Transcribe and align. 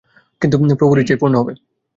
কিন্তু 0.41 0.55
প্রভুর 0.79 1.01
ইচ্ছাই 1.01 1.19
পূর্ণ 1.21 1.35
হবে। 1.41 1.53